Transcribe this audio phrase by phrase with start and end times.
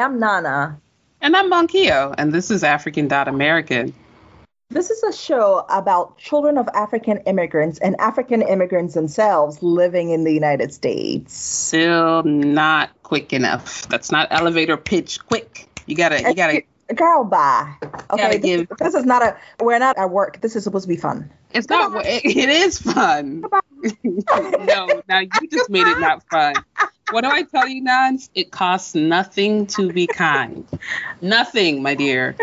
[0.00, 0.80] I'm Nana.
[1.20, 3.92] And I'm Bonkio, and this is African Dot American.
[4.70, 10.24] This is a show about children of African immigrants and African immigrants themselves living in
[10.24, 11.34] the United States.
[11.34, 13.86] Still not quick enough.
[13.88, 15.68] That's not elevator pitch quick.
[15.86, 16.62] You gotta, you gotta.
[16.94, 17.74] Girl, bye.
[18.10, 19.36] Okay, this, give- this is not a.
[19.62, 20.40] We're not at work.
[20.40, 21.30] This is supposed to be fun.
[21.52, 22.06] It's not.
[22.06, 23.44] It, it is fun.
[24.34, 26.64] no, now you just made it not fun.
[27.10, 28.30] What do I tell you, Nans?
[28.34, 30.64] It costs nothing to be kind.
[31.20, 32.36] Nothing, my dear.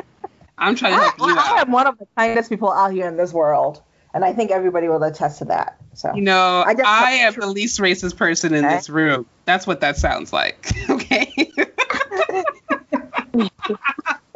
[0.58, 1.60] I'm trying to I, help you I out.
[1.60, 3.82] am one of the kindest people out here in this world,
[4.14, 5.78] and I think everybody will attest to that.
[5.94, 8.76] So You know, I I, am the least racist person in Okay.
[8.76, 9.26] this room.
[9.46, 10.72] That's what that sounds like.
[10.90, 11.52] Okay.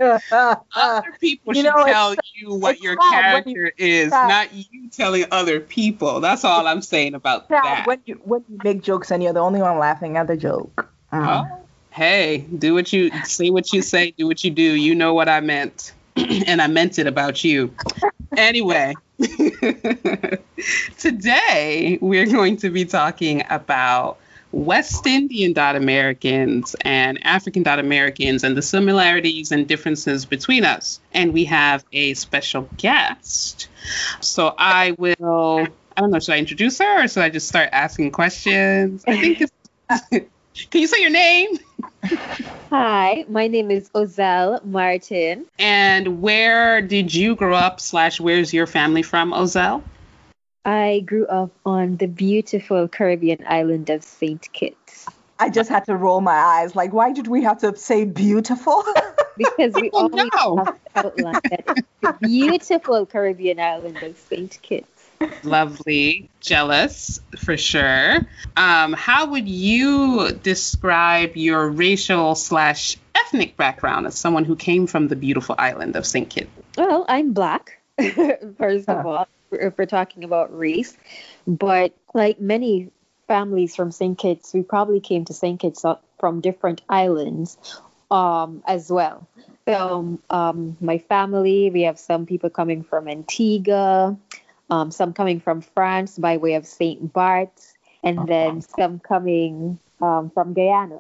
[0.01, 4.27] Other people You should know, tell you what your when you- character is, sad.
[4.27, 6.19] not you telling other people.
[6.19, 7.85] That's all I'm saying about that.
[7.85, 10.87] when you when you make jokes and you're the only one laughing at the joke.
[11.13, 11.45] Mm.
[11.51, 14.61] Oh, hey, do what you say, what you say, do what you do.
[14.63, 17.73] You know what I meant, and I meant it about you.
[18.37, 18.93] Anyway,
[20.97, 24.17] today we're going to be talking about
[24.51, 30.99] West Indian dot Americans and African dot Americans and the similarities and differences between us.
[31.13, 33.67] And we have a special guest.
[34.19, 37.69] So I will, I don't know, should I introduce her or should I just start
[37.71, 39.03] asking questions?
[39.07, 39.51] I think it's.
[40.69, 41.57] Can you say your name
[42.69, 45.45] Hi, my name is Ozelle Martin.
[45.59, 47.79] and where did you grow up?
[47.79, 49.83] Slash, where's your family from, Ozelle?
[50.65, 54.47] I grew up on the beautiful Caribbean island of St.
[54.53, 55.07] Kitts
[55.39, 56.75] I just had to roll my eyes.
[56.75, 58.83] Like, why did we have to say beautiful?
[59.37, 60.57] because we Oh, always no.
[60.57, 64.59] have outlined that it's the beautiful Caribbean island of St.
[64.61, 64.87] Kitts.
[65.43, 68.17] Lovely, jealous for sure.
[68.55, 75.07] Um, how would you describe your racial slash ethnic background as someone who came from
[75.07, 76.29] the beautiful island of St.
[76.29, 76.51] Kitts?
[76.77, 79.07] Well, I'm black, first of Huh.
[79.07, 80.95] all, if we're talking about race.
[81.47, 82.89] But like many
[83.27, 84.17] families from St.
[84.17, 85.59] Kitts, we probably came to St.
[85.59, 85.85] Kitts
[86.19, 87.57] from different islands
[88.09, 89.27] um, as well.
[89.67, 94.17] So, um, my family, we have some people coming from Antigua,
[94.69, 97.13] um, some coming from France by way of St.
[97.13, 97.73] Bart's,
[98.03, 100.99] and then some coming um, from Guyana.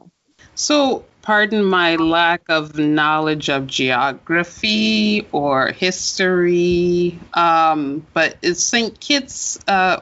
[0.55, 8.99] So, pardon my lack of knowledge of geography or history, um, but is St.
[8.99, 10.01] Kitts uh,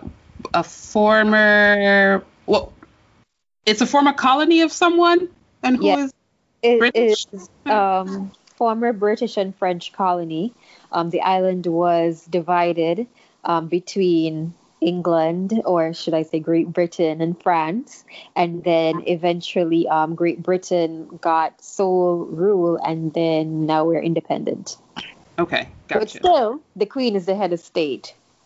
[0.54, 2.74] a former, well,
[3.66, 5.30] it's a former colony of someone?
[5.64, 6.08] And who is Yeah.
[6.62, 7.26] It British?
[7.34, 10.54] is um, former British and French colony.
[10.92, 13.08] Um, the island was divided
[13.44, 18.04] um, between England, or should I say Great Britain and France,
[18.36, 24.78] and then eventually um, Great Britain got sole rule, and then now we're independent.
[25.38, 28.14] Okay, But still, the Queen is the head of state.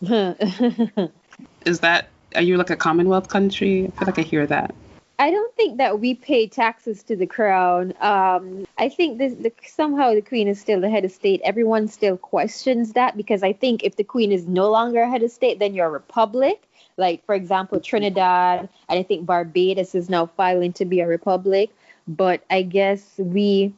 [1.64, 3.86] Is that, are you like a Commonwealth country?
[3.86, 4.74] I feel like I hear that.
[5.18, 7.94] I don't think that we pay taxes to the crown.
[8.00, 11.40] Um, I think this, the, somehow the queen is still the head of state.
[11.44, 15.30] Everyone still questions that because I think if the queen is no longer head of
[15.30, 16.64] state, then you're a republic.
[16.96, 21.70] Like, for example, Trinidad, and I think Barbados is now filing to be a republic.
[22.08, 23.72] But I guess we,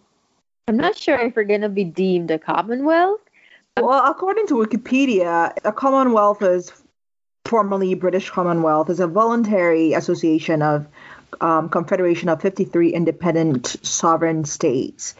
[0.68, 3.20] I'm not sure if we're going to be deemed a commonwealth.
[3.78, 6.72] well, according to Wikipedia, a Commonwealth is
[7.46, 10.86] formerly British Commonwealth is a voluntary association of
[11.40, 15.14] um, confederation of 53 independent sovereign states,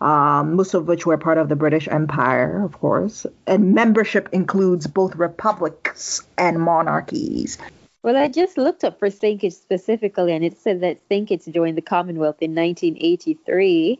[0.00, 3.26] um, most of which were part of the British Empire, of course.
[3.46, 7.58] And membership includes both republics and monarchies.
[8.02, 9.10] Well, I just looked up for.
[9.10, 11.00] Kitts specifically, and it said that.
[11.08, 13.98] Kitts joined the Commonwealth in 1983.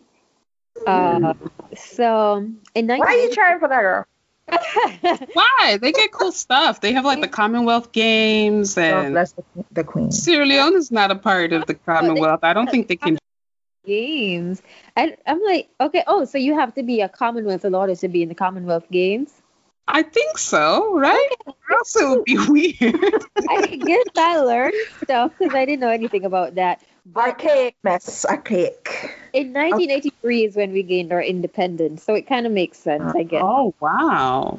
[0.87, 1.35] Uh,
[1.77, 2.37] so
[2.75, 4.05] in Why are you 1983, trying for that, girl?
[5.33, 5.79] Why?
[5.81, 6.81] They get cool stuff.
[6.81, 10.11] They have like the Commonwealth Games God and bless the, the Queen.
[10.11, 12.41] Sierra Leone is not a part of the Commonwealth.
[12.43, 13.19] I don't think they can.
[13.85, 14.63] games,
[14.97, 18.09] and I'm like, okay, oh, so you have to be a Commonwealth in order to
[18.09, 19.33] be in the Commonwealth Games.
[19.87, 21.31] I think so, right?
[21.47, 23.25] Or else it would be weird.
[23.49, 26.83] I guess I learned stuff because I didn't know anything about that.
[27.15, 29.17] Archaic mess, archaic.
[29.33, 33.23] In 1983 is when we gained our independence, so it kind of makes sense, I
[33.23, 33.43] guess.
[33.45, 34.59] oh wow.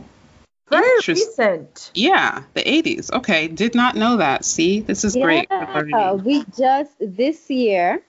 [0.70, 1.92] Very recent.
[1.96, 3.12] Yeah, the 80s.
[3.12, 4.46] Okay, did not know that.
[4.46, 5.48] See, this is great.
[5.50, 6.24] Yeah, learning.
[6.24, 8.04] we just this year,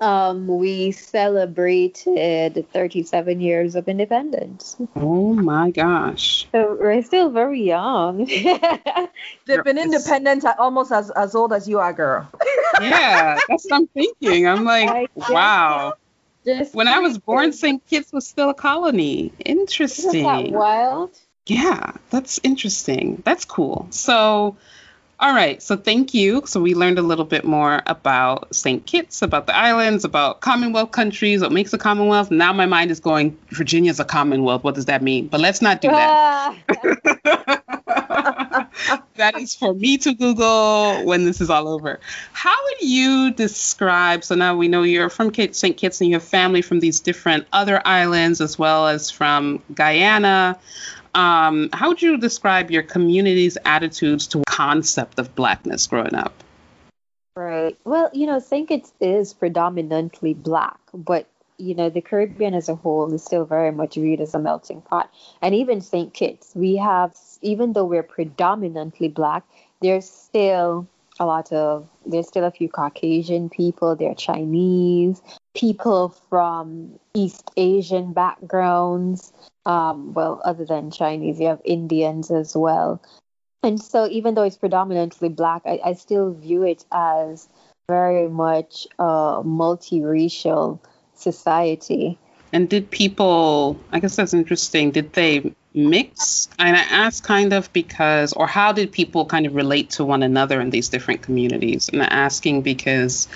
[0.00, 4.76] um, we celebrated 37 years of independence.
[4.94, 6.46] Oh my gosh.
[6.52, 8.24] So we're still very young.
[9.46, 12.28] They've been independent almost as, as old as you are, girl.
[12.80, 14.46] Yeah, that's what I'm thinking.
[14.46, 15.94] I'm like, guess wow.
[16.44, 17.84] Just when I was born, St.
[17.86, 19.32] Kitts was still a colony.
[19.44, 20.10] Interesting.
[20.10, 21.10] Isn't that wild?
[21.46, 23.22] Yeah, that's interesting.
[23.24, 23.88] That's cool.
[23.90, 24.56] So,
[25.20, 25.62] all right.
[25.62, 26.42] So, thank you.
[26.46, 28.84] So, we learned a little bit more about St.
[28.86, 32.30] Kitts, about the islands, about Commonwealth countries, what makes a Commonwealth.
[32.30, 34.64] Now, my mind is going, Virginia's a Commonwealth.
[34.64, 35.28] What does that mean?
[35.28, 36.56] But let's not do that.
[36.68, 37.58] Ah.
[39.16, 42.00] that is for me to Google when this is all over.
[42.32, 44.24] How would you describe?
[44.24, 45.76] So now we know you're from St.
[45.76, 50.58] Kitts and you have family from these different other islands as well as from Guyana.
[51.14, 56.32] Um, how would you describe your community's attitudes to concept of blackness growing up?
[57.36, 57.78] Right.
[57.84, 58.66] Well, you know, St.
[58.66, 61.28] Kitts is predominantly black, but
[61.58, 64.80] you know, the Caribbean as a whole is still very much viewed as a melting
[64.80, 65.12] pot.
[65.42, 66.14] And even St.
[66.14, 69.44] Kitts, we have, even though we're predominantly black,
[69.82, 70.86] there's still
[71.20, 75.20] a lot of, there's still a few Caucasian people, there are Chinese,
[75.58, 79.32] people from East Asian backgrounds.
[79.66, 83.02] Um, well, other than Chinese, you have Indians as well.
[83.62, 87.48] And so, even though it's predominantly black, I, I still view it as
[87.88, 90.78] very much a multiracial
[91.14, 92.18] society.
[92.52, 96.48] And did people, I guess that's interesting, did they mix?
[96.58, 100.22] And I ask kind of because, or how did people kind of relate to one
[100.22, 101.88] another in these different communities?
[101.88, 103.28] And I'm asking because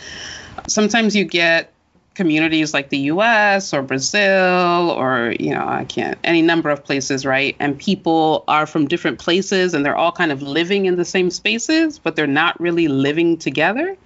[0.66, 1.71] sometimes you get
[2.14, 7.24] communities like the US or Brazil or, you know, I can't, any number of places,
[7.24, 7.56] right?
[7.58, 11.30] And people are from different places and they're all kind of living in the same
[11.30, 13.96] spaces, but they're not really living together.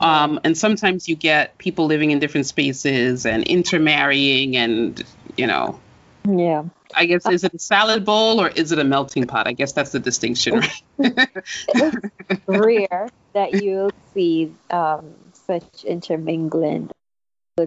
[0.00, 5.02] Um, and sometimes you get people living in different spaces and intermarrying and,
[5.36, 5.78] you know.
[6.26, 6.64] Yeah.
[6.94, 9.46] I guess, is it a salad bowl or is it a melting pot?
[9.46, 11.28] I guess that's the distinction, right?
[11.68, 16.90] it's rare that you'll see um, such intermingling.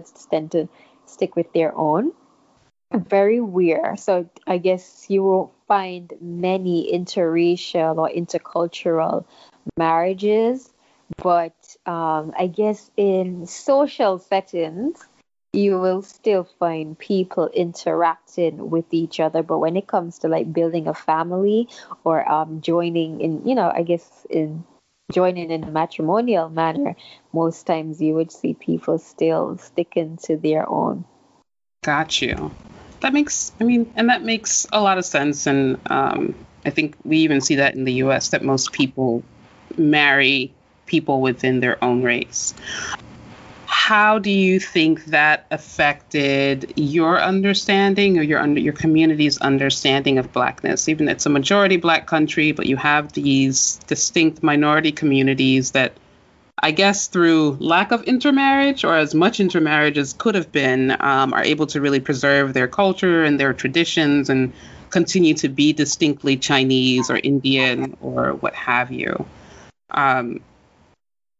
[0.00, 0.68] Tend to
[1.06, 2.12] stick with their own.
[2.92, 3.98] Very weird.
[4.00, 9.24] So I guess you will find many interracial or intercultural
[9.78, 10.72] marriages,
[11.22, 11.54] but
[11.86, 14.98] um, I guess in social settings,
[15.54, 19.42] you will still find people interacting with each other.
[19.42, 21.68] But when it comes to like building a family
[22.04, 24.64] or um, joining in, you know, I guess in
[25.12, 26.96] joining in a matrimonial manner,
[27.32, 31.04] most times you would see people still sticking to their own.
[31.84, 32.52] Got you.
[33.00, 35.46] That makes, I mean, and that makes a lot of sense.
[35.46, 39.22] And um, I think we even see that in the US that most people
[39.76, 40.52] marry
[40.86, 42.54] people within their own race.
[43.72, 50.30] How do you think that affected your understanding or your under your community's understanding of
[50.30, 50.90] blackness?
[50.90, 55.94] Even it's a majority black country, but you have these distinct minority communities that
[56.62, 61.32] I guess through lack of intermarriage or as much intermarriage as could have been, um,
[61.32, 64.52] are able to really preserve their culture and their traditions and
[64.90, 69.24] continue to be distinctly Chinese or Indian or what have you.
[69.90, 70.40] Um,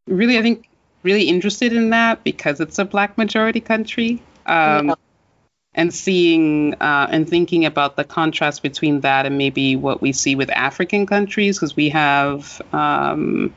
[0.06, 0.66] really, I think,
[1.02, 4.22] really interested in that because it's a black majority country.
[4.46, 4.94] Um, yeah.
[5.74, 10.34] And seeing uh, and thinking about the contrast between that and maybe what we see
[10.36, 13.54] with African countries, because we have um,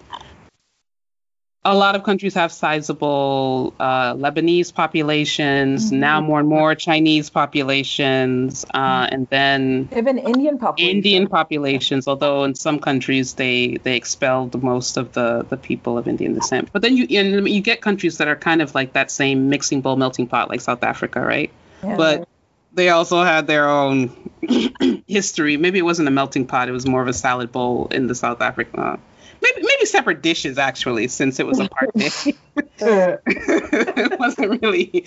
[1.65, 6.00] a lot of countries have sizable uh, Lebanese populations, mm-hmm.
[6.00, 10.95] now more and more Chinese populations, uh, and then even Indian populations.
[10.95, 16.07] Indian populations, although in some countries they they expelled most of the the people of
[16.07, 16.69] Indian descent.
[16.72, 19.95] But then you you get countries that are kind of like that same mixing bowl
[19.95, 21.51] melting pot, like South Africa, right?
[21.84, 21.98] Yeah.
[21.98, 22.27] But
[22.74, 24.12] they also had their own
[25.07, 25.57] history.
[25.57, 28.13] Maybe it wasn't a melting pot; it was more of a salad bowl in the
[28.13, 29.00] South Africa
[29.41, 32.35] maybe maybe separate dishes actually, since it was a party.
[32.79, 35.05] it wasn't really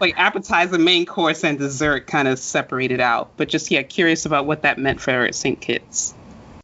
[0.00, 3.36] like appetizer, main course, and dessert kind of separated out.
[3.36, 5.60] But just yeah, curious about what that meant for St.
[5.60, 6.14] Kitts.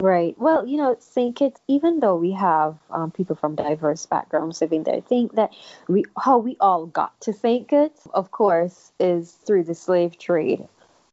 [0.03, 0.37] Right.
[0.37, 1.37] Well, you know, St.
[1.37, 5.53] Kitts, even though we have um, people from diverse backgrounds living there, I think that
[5.87, 7.69] we how we all got to St.
[7.69, 10.67] Kitts, of course, is through the slave trade.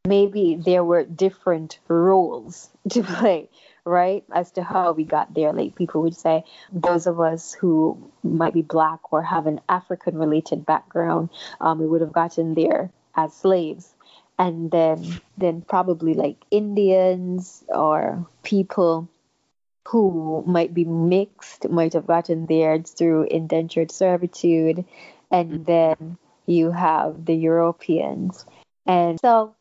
[0.07, 3.49] Maybe there were different roles to play
[3.89, 5.51] right, as to how we got there.
[5.51, 10.17] Like people would say, those of us who might be black or have an African
[10.17, 11.29] related background,
[11.59, 13.93] um, we would have gotten there as slaves.
[14.37, 19.09] And then, then probably like Indians or people
[19.87, 24.85] who might be mixed might have gotten there through indentured servitude.
[25.31, 28.45] And then you have the Europeans.
[28.85, 29.55] And so,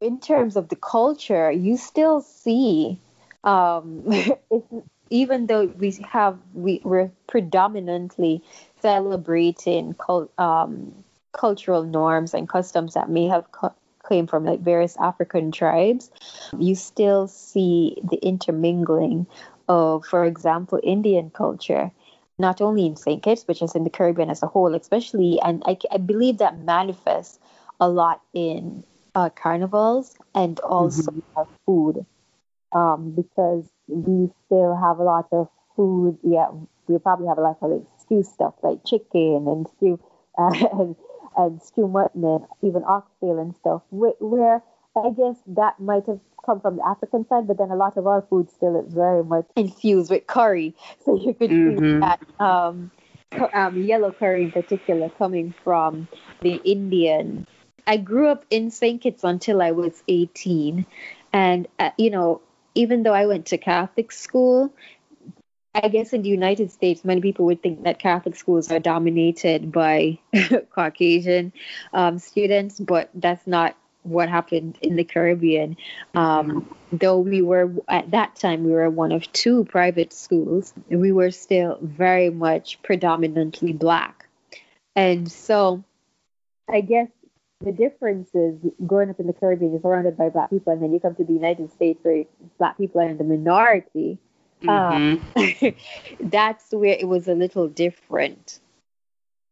[0.00, 2.98] in terms of the culture, you still see
[3.44, 4.02] um,
[4.50, 4.66] it's
[5.10, 8.42] even though we have we, we're predominantly
[8.80, 10.92] celebrating cult, um,
[11.32, 13.74] cultural norms and customs that may have co-
[14.08, 16.10] came from like various African tribes,
[16.58, 19.26] you still see the intermingling
[19.68, 21.90] of, for example, Indian culture,
[22.38, 23.22] not only in St.
[23.22, 25.40] Kitts, but just in the Caribbean as a whole, especially.
[25.40, 27.38] And I, I believe that manifests
[27.80, 28.84] a lot in
[29.14, 31.42] uh, carnivals and also mm-hmm.
[31.64, 32.04] food,
[32.74, 36.18] um, because we still have a lot of food.
[36.22, 36.48] Yeah,
[36.88, 40.00] we probably have a lot of like stew stuff like chicken and stew.
[40.36, 40.96] Uh, and
[41.36, 44.62] and stew mutton and even oxtail and stuff, where
[44.96, 48.06] I guess that might have come from the African side, but then a lot of
[48.06, 50.74] our food still is very much infused with curry.
[51.04, 51.78] So you could mm-hmm.
[51.78, 52.90] see that um,
[53.52, 56.08] um, yellow curry in particular coming from
[56.40, 57.46] the Indian.
[57.86, 59.00] I grew up in St.
[59.00, 60.86] Kitts until I was 18.
[61.32, 62.40] And, uh, you know,
[62.74, 64.72] even though I went to Catholic school,
[65.74, 69.72] I guess in the United States, many people would think that Catholic schools are dominated
[69.72, 70.18] by
[70.70, 71.52] Caucasian
[71.92, 75.76] um, students, but that's not what happened in the Caribbean.
[76.14, 81.10] Um, though we were at that time, we were one of two private schools, we
[81.10, 84.28] were still very much predominantly black.
[84.94, 85.82] And so
[86.68, 87.08] I guess
[87.64, 90.92] the difference is growing up in the Caribbean, you're surrounded by black people, and then
[90.92, 92.24] you come to the United States where
[92.58, 94.18] black people are in the minority
[94.62, 95.38] Mm-hmm.
[95.38, 95.70] Uh,
[96.20, 98.60] that's where it was a little different.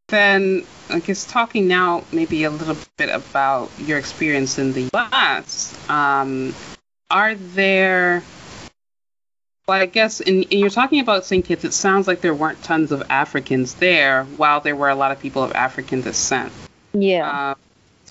[0.09, 5.75] Then, I guess talking now maybe a little bit about your experience in the U.S.
[5.88, 6.54] Um,
[7.11, 8.23] are there
[9.66, 11.45] well, I guess in, in, you're talking about St.
[11.45, 15.12] Kitts, it sounds like there weren't tons of Africans there, while there were a lot
[15.12, 16.52] of people of African descent.
[16.92, 17.31] Yeah.
[17.31, 17.54] Uh,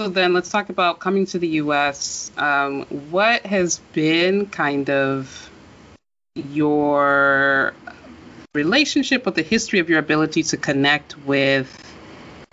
[0.02, 2.32] so then let's talk about coming to the U.S.
[2.36, 5.52] Um, what has been kind of
[6.34, 7.76] your
[8.56, 11.78] relationship with the history of your ability to connect with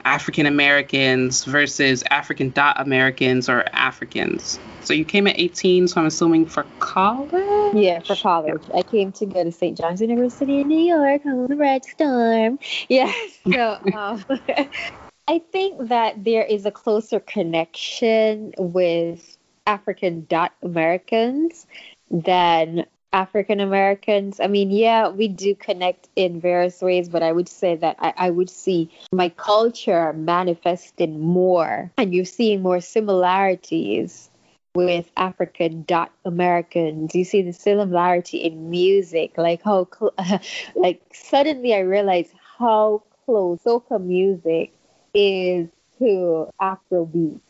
[0.04, 4.58] African Americans versus African dot Americans or Africans.
[4.82, 7.74] So you came at 18, so I'm assuming for college?
[7.74, 8.62] Yeah, for college.
[8.74, 9.76] I came to go to St.
[9.78, 12.58] John's University in New York on the Red Storm.
[12.90, 13.10] Yeah,
[13.50, 14.22] so um,
[15.28, 20.26] I think that there is a closer connection with African
[20.62, 21.66] Americans
[22.10, 24.40] than African Americans.
[24.40, 28.14] I mean, yeah, we do connect in various ways, but I would say that I,
[28.16, 34.30] I would see my culture manifesting more, and you're seeing more similarities
[34.74, 37.14] with African dot Americans.
[37.14, 40.40] You see the similarity in music, like how, cl-
[40.74, 44.72] like suddenly I realized how close soca music
[45.14, 47.40] is to Afrobeat.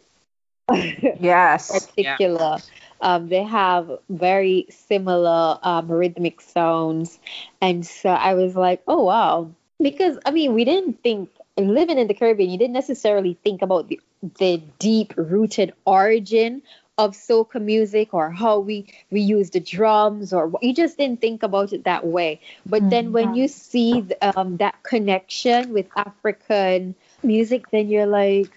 [1.20, 1.90] yes.
[1.94, 2.56] particular.
[2.58, 2.74] Yeah.
[3.00, 7.18] Um, they have very similar um, rhythmic sounds.
[7.60, 9.50] And so I was like, oh, wow.
[9.80, 13.88] Because, I mean, we didn't think, living in the Caribbean, you didn't necessarily think about
[13.88, 14.00] the,
[14.38, 16.62] the deep rooted origin
[16.98, 21.44] of soca music or how we we use the drums or you just didn't think
[21.44, 22.90] about it that way but mm-hmm.
[22.90, 28.50] then when you see um, that connection with african music then you're like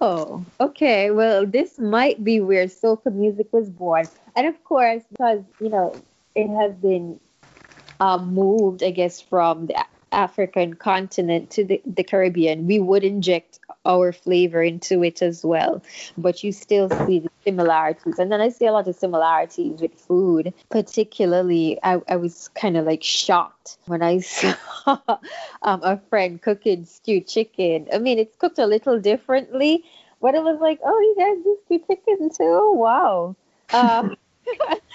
[0.00, 1.10] Oh, okay.
[1.10, 4.06] Well, this might be where soca music was born.
[4.36, 5.94] And of course, because, you know,
[6.34, 7.18] it has been
[8.00, 13.60] um, moved, I guess, from the African continent to the, the Caribbean, we would inject
[13.88, 15.82] our flavor into it as well.
[16.16, 18.18] But you still see the similarities.
[18.18, 20.52] And then I see a lot of similarities with food.
[20.68, 24.98] Particularly, I, I was kind of like shocked when I saw
[25.62, 27.88] um, a friend cooking stewed chicken.
[27.92, 29.84] I mean, it's cooked a little differently,
[30.20, 32.72] but it was like, oh, you guys do stewed chicken too?
[32.74, 33.36] Wow.
[33.72, 34.16] Um,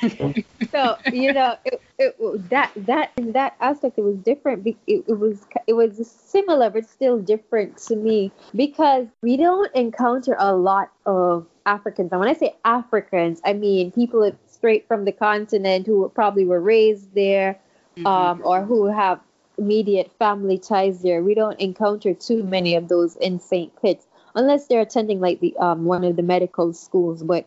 [0.72, 5.18] so you know it, it, that that in that aspect it was different it, it
[5.18, 10.92] was it was similar but still different to me because we don't encounter a lot
[11.06, 12.12] of africans.
[12.12, 16.62] And when i say africans i mean people straight from the continent who probably were
[16.62, 17.60] raised there
[17.98, 18.08] mm-hmm.
[18.08, 19.20] um, or who have
[19.58, 21.22] immediate family ties there.
[21.22, 24.06] We don't encounter too many of those in st kitts
[24.36, 27.24] unless they're attending like the um, one of the medical schools.
[27.24, 27.46] But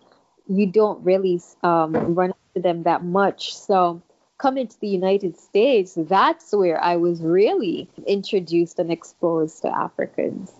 [0.48, 3.54] you don't really um, run into them that much.
[3.56, 4.02] So
[4.38, 10.52] coming to the United States, that's where I was really introduced and exposed to Africans.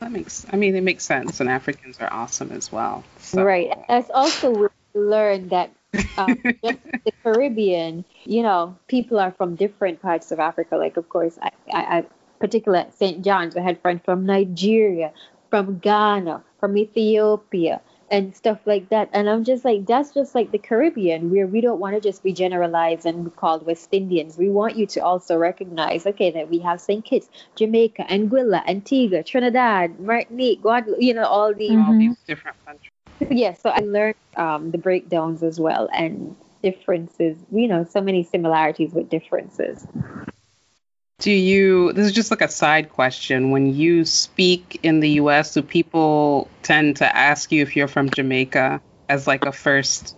[0.00, 3.02] That makes, I mean, it makes sense, and Africans are awesome as well.
[3.18, 3.42] So.
[3.42, 3.72] Right.
[3.88, 5.70] That's also learned that
[6.18, 10.76] um, the Caribbean, you know, people are from different parts of Africa.
[10.76, 12.04] Like, of course, I, I, I
[12.38, 13.24] particular St.
[13.24, 15.12] John's, I had friends from Nigeria,
[15.48, 17.80] from Ghana, from Ethiopia,
[18.10, 19.08] and stuff like that.
[19.12, 22.22] And I'm just like, that's just like the Caribbean, where we don't want to just
[22.22, 24.38] be generalized and be called West Indians.
[24.38, 27.04] We want you to also recognize, okay, that we have St.
[27.04, 31.98] Kitts, Jamaica, Anguilla, Antigua, Trinidad, Martinique, Guadeloupe, you know, all these, all Mhm.
[31.98, 32.92] these different countries.
[33.30, 33.52] yeah.
[33.54, 37.36] So I learned um, the breakdowns as well and differences.
[37.52, 39.86] You know, so many similarities with differences.
[41.18, 43.50] Do you, this is just like a side question.
[43.50, 48.10] When you speak in the US, do people tend to ask you if you're from
[48.10, 50.14] Jamaica as like a first?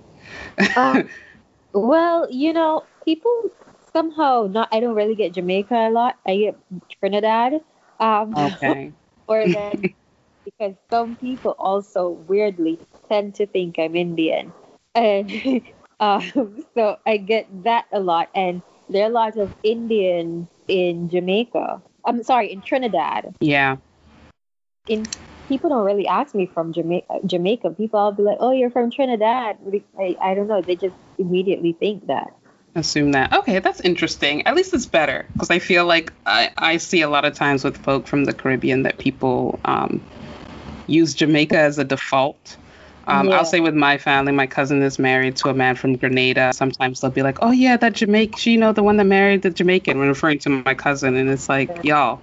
[0.77, 1.09] Um,
[1.73, 3.51] well, you know, people
[3.93, 4.69] somehow not.
[4.73, 6.17] I don't really get Jamaica a lot.
[6.27, 6.59] I get
[6.99, 7.61] Trinidad.
[8.01, 8.93] Um, okay.
[9.29, 9.95] or then
[10.45, 14.53] because some people also weirdly tend to think I'm Indian,
[14.95, 15.63] and
[16.01, 18.31] um, so I get that a lot.
[18.35, 21.83] And there are a lot of Indian in Jamaica.
[22.05, 23.35] I'm sorry, in Trinidad.
[23.41, 23.77] Yeah.
[24.87, 25.05] In
[25.49, 27.21] people don't really ask me from Jamaica.
[27.27, 27.71] Jamaica.
[27.71, 29.59] People will be like, "Oh, you're from Trinidad."
[29.99, 30.63] I, I don't know.
[30.63, 32.35] They just immediately think that.
[32.75, 33.33] Assume that.
[33.33, 34.47] Okay, that's interesting.
[34.47, 37.65] At least it's better because I feel like I, I see a lot of times
[37.65, 40.01] with folk from the Caribbean that people um,
[40.87, 42.57] use Jamaica as a default.
[43.09, 43.39] Um, Yeah.
[43.39, 46.53] I'll say with my family, my cousin is married to a man from Grenada.
[46.53, 49.51] Sometimes they'll be like, "Oh yeah, that Jamaican, you know, the one that married the
[49.51, 52.21] Jamaican," when referring to my cousin, and it's like, y'all,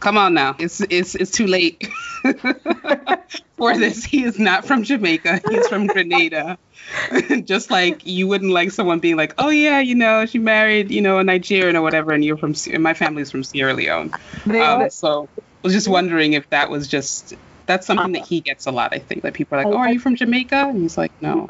[0.00, 1.86] come on now, it's it's it's too late
[3.56, 4.04] for this.
[4.04, 5.42] He is not from Jamaica.
[5.48, 6.58] He's from Grenada.
[7.44, 11.02] Just like you wouldn't like someone being like, "Oh yeah, you know, she married, you
[11.02, 14.10] know, a Nigerian or whatever," and you're from, and my family's from Sierra Leone.
[14.48, 17.34] Um, so I was just wondering if that was just
[17.70, 18.92] that's something that he gets a lot.
[18.92, 21.48] I think that people are like, "Oh, are you from Jamaica?" And he's like, "No."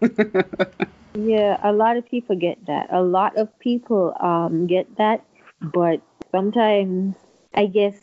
[1.14, 2.88] Yeah, a lot of people get that.
[2.92, 5.24] A lot of people um get that,
[5.60, 7.16] but sometimes
[7.54, 7.96] I guess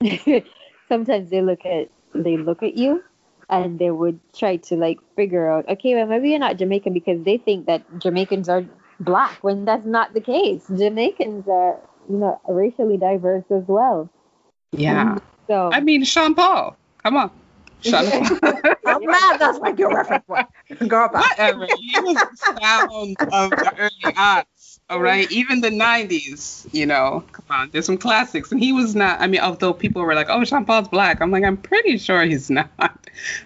[0.88, 3.02] sometimes they look at they look at you
[3.48, 7.22] and they would try to like figure out, okay, well maybe you're not Jamaican because
[7.24, 8.64] they think that Jamaicans are
[9.00, 10.66] black when that's not the case.
[10.68, 14.10] Jamaicans are, you know, racially diverse as well.
[14.72, 15.18] yeah.
[15.46, 16.76] So I mean, Sean Paul.
[17.04, 17.30] Come on.
[17.80, 18.14] Shut up.
[18.86, 19.38] I'm mad.
[19.40, 20.24] That's my girl reference.
[20.26, 20.46] point.
[20.88, 21.38] Girl, back.
[21.38, 21.68] Whatever.
[21.96, 24.14] Was the sound of the early.
[24.92, 25.30] All right.
[25.32, 27.70] Even the 90s, you know, come on.
[27.70, 28.52] There's some classics.
[28.52, 31.22] And he was not, I mean, although people were like, oh, Sean Paul's black.
[31.22, 32.70] I'm like, I'm pretty sure he's not.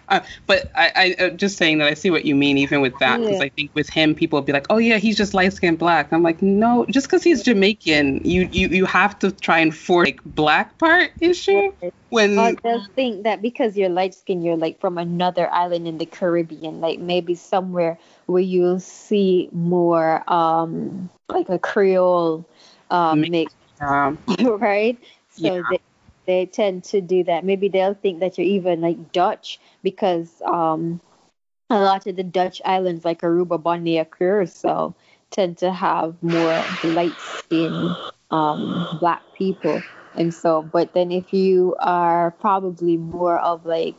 [0.09, 2.97] Uh, but I, I uh, just saying that I see what you mean, even with
[3.01, 3.19] that.
[3.19, 3.47] Because Yeah.
[3.47, 6.13] I think with him, people will be like, oh, yeah, he's just light skinned black.
[6.13, 10.07] I'm like, no, just because he's Jamaican, you, you, you have to try and force
[10.07, 11.73] like, black part issue
[12.11, 12.39] when.
[12.39, 16.07] Or they'll think that because you're light skinned, you're like from another island in the
[16.07, 22.45] Caribbean, like maybe somewhere where you'll see more um like a Creole
[22.91, 23.55] um Mix.
[23.81, 24.99] um, right?
[25.31, 25.69] So Yeah.
[25.69, 25.79] they
[26.27, 27.45] they tend to do that.
[27.45, 31.01] Maybe they'll think that you're even like Dutch because um
[31.71, 34.95] a lot of the Dutch islands like Aruba, Bonaire, Curacao
[35.31, 37.97] tend to have more light skinned
[38.31, 39.85] um black people.
[40.15, 43.97] And so, but then if you are probably more of like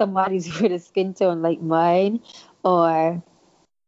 [0.00, 2.20] somebody's with a skin tone like mine,
[2.64, 3.22] or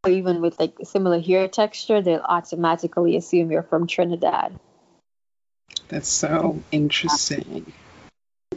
[0.09, 4.59] even with like similar hair texture, they'll automatically assume you're from Trinidad.
[5.89, 7.73] that's so interesting.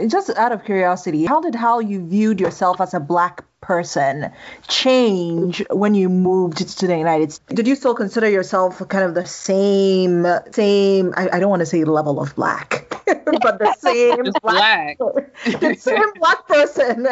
[0.05, 4.31] Just out of curiosity, how did how you viewed yourself as a black person
[4.69, 7.53] change when you moved to the United States?
[7.53, 11.65] Did you still consider yourself kind of the same same I, I don't want to
[11.65, 15.33] say level of black, but the same black, black.
[15.59, 17.07] the same black person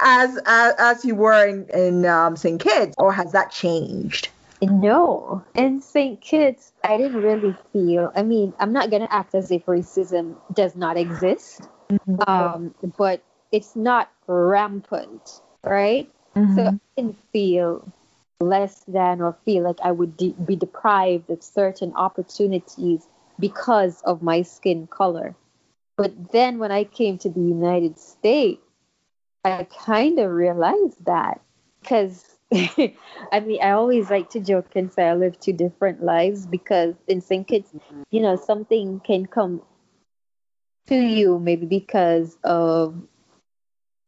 [0.00, 2.60] as as, as you were in, in um, St.
[2.60, 4.28] Kitts, or has that changed?
[4.60, 6.20] No, in St.
[6.20, 8.12] Kitts, I didn't really feel.
[8.14, 11.68] I mean, I'm not gonna act as if racism does not exist,
[12.26, 16.10] um, but it's not rampant, right?
[16.54, 16.66] So mm-hmm.
[16.66, 17.92] I didn't feel
[18.40, 23.06] less than or feel like I would de- be deprived of certain opportunities
[23.38, 25.34] because of my skin color.
[25.96, 28.62] But then when I came to the United States,
[29.44, 31.40] I kind of realized that
[31.80, 36.46] because I mean, I always like to joke and say I live two different lives
[36.46, 37.46] because in St.
[37.46, 37.72] Kitts,
[38.10, 39.62] you know, something can come
[40.86, 42.94] to you maybe because of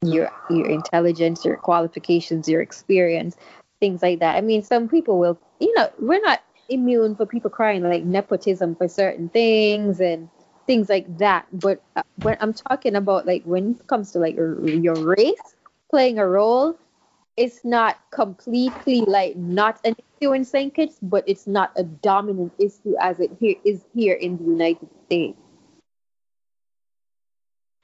[0.04, 3.36] your your intelligence, your qualifications, your experience,
[3.80, 4.36] things like that.
[4.36, 8.74] I mean, some people will, you know, we're not immune for people crying like nepotism
[8.74, 10.28] for certain things and
[10.66, 11.46] things like that.
[11.52, 15.56] But uh, when I'm talking about like when it comes to like your your race
[15.90, 16.78] playing a role,
[17.36, 20.74] it's not completely like not an issue in St.
[20.74, 24.88] Kitts, but it's not a dominant issue as it here is here in the United
[25.06, 25.38] States.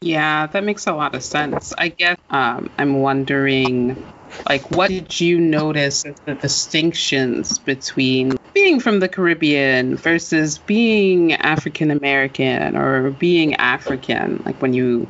[0.02, 1.74] Yeah, that makes a lot of sense.
[1.76, 4.02] I guess um, I'm wondering,
[4.48, 11.90] like, what did you notice the distinctions between being from the Caribbean versus being African
[11.90, 15.06] American or being African, like when you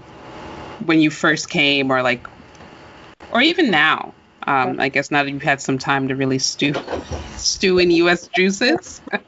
[0.87, 2.27] when you first came, or like,
[3.31, 4.13] or even now?
[4.45, 6.75] Um, I guess now that you've had some time to really stew
[7.37, 8.27] stew in U.S.
[8.35, 9.01] juices.
[9.13, 9.21] I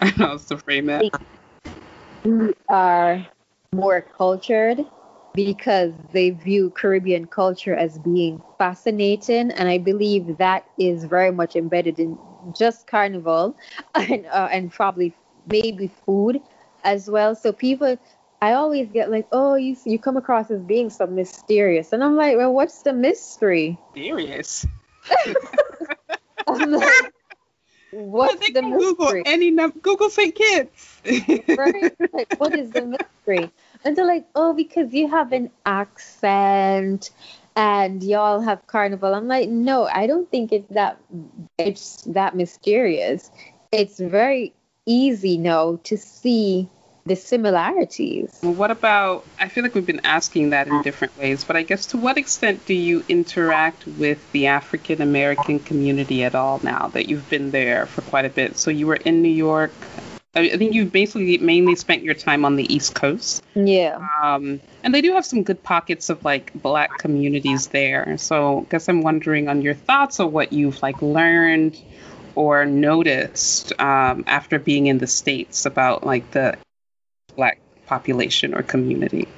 [0.00, 1.14] don't know how to frame it.
[2.24, 3.24] We are
[3.74, 4.84] more cultured
[5.34, 11.56] because they view Caribbean culture as being fascinating, and I believe that is very much
[11.56, 12.18] embedded in
[12.54, 13.56] just Carnival
[13.94, 15.14] and uh, and probably
[15.46, 16.42] maybe food
[16.84, 17.34] as well.
[17.34, 17.96] So people
[18.42, 22.16] I always get like, oh, you you come across as being so mysterious, and I'm
[22.16, 23.78] like, well, what's the mystery?
[23.94, 24.66] Mysterious.
[26.46, 27.12] I'm like,
[27.90, 29.22] what's they the mystery?
[29.22, 30.10] Google any num- Google.
[30.10, 31.00] Kitts.
[31.56, 31.94] right?
[32.12, 33.50] Like, what is the mystery?
[33.84, 37.10] And they're like, oh, because you have an accent
[37.56, 39.14] and y'all have carnival.
[39.14, 40.98] I'm like, no, I don't think it's that
[41.58, 43.30] it's that mysterious.
[43.72, 44.54] It's very
[44.86, 46.68] easy now to see
[47.04, 48.38] the similarities.
[48.42, 49.24] Well, what about?
[49.38, 52.16] I feel like we've been asking that in different ways, but I guess to what
[52.16, 57.50] extent do you interact with the African American community at all now that you've been
[57.50, 58.56] there for quite a bit?
[58.56, 59.72] So you were in New York.
[60.34, 63.42] I I think you've basically mainly spent your time on the East Coast.
[63.54, 64.06] Yeah.
[64.22, 68.16] Um, and they do have some good pockets of like black communities there.
[68.18, 71.78] So I guess I'm wondering on your thoughts of what you've like learned
[72.34, 76.56] or noticed um, after being in the States about like the
[77.36, 79.28] black population or community.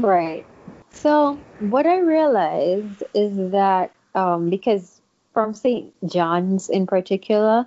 [0.00, 0.44] Right.
[0.90, 5.00] So what I realized is that um, because
[5.32, 5.92] from St.
[6.04, 7.66] John's in particular,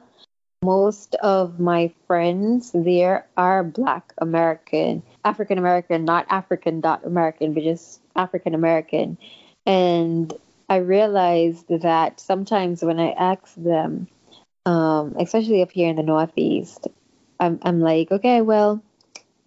[0.63, 7.63] most of my friends there are Black American, African American, not African dot American, but
[7.63, 9.17] just African American.
[9.65, 10.33] And
[10.69, 14.07] I realized that sometimes when I ask them,
[14.65, 16.87] um, especially up here in the Northeast,
[17.39, 18.81] I'm, I'm like, okay, well,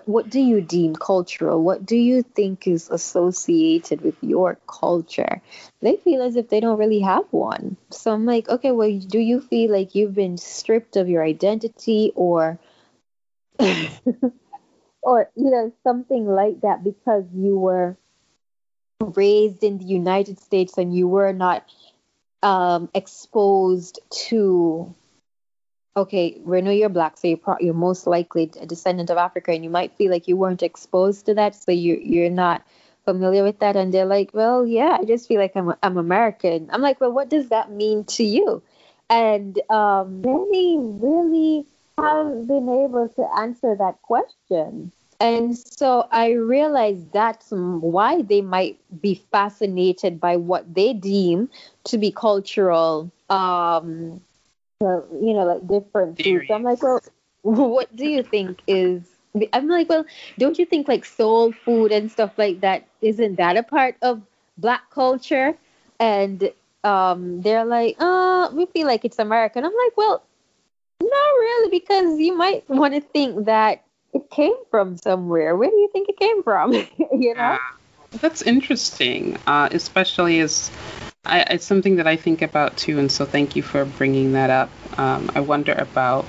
[0.07, 1.63] what do you deem cultural?
[1.63, 5.43] What do you think is associated with your culture?
[5.83, 7.77] They feel as if they don't really have one.
[7.91, 12.13] So I'm like, okay, well, do you feel like you've been stripped of your identity
[12.15, 12.59] or
[15.03, 17.97] or you know something like that because you were
[19.17, 21.65] raised in the United States and you were not
[22.43, 24.95] um, exposed to
[25.97, 29.53] okay, we know you're black, so you're, pro- you're most likely a descendant of Africa,
[29.53, 32.63] and you might feel like you weren't exposed to that, so you you're not
[33.05, 33.77] familiar with that.
[33.77, 36.69] And they're like, well, yeah, I just feel like I'm I'm American.
[36.71, 38.63] I'm like, well, what does that mean to you?
[39.09, 41.65] And um, many really
[41.99, 44.93] have been able to answer that question.
[45.19, 51.49] And so I realized that's why they might be fascinated by what they deem
[51.85, 54.21] to be cultural um,
[54.83, 56.51] so, you know, like different foods.
[56.51, 57.01] I'm like, well,
[57.43, 59.03] what do you think is?
[59.53, 60.07] I'm like, well,
[60.39, 64.23] don't you think like soul food and stuff like that isn't that a part of
[64.57, 65.55] black culture?
[66.01, 66.51] And
[66.85, 69.65] um, they're like, uh, we feel like it's American.
[69.65, 70.23] I'm like, well,
[71.01, 75.57] not really, because you might want to think that it came from somewhere.
[75.57, 76.73] Where do you think it came from?
[77.13, 77.59] you know?
[78.21, 80.71] That's interesting, uh, especially as
[81.27, 84.51] I, it's something that I think about too, and so thank you for bringing that
[84.51, 84.71] up.
[84.99, 86.25] Um, I wonder about,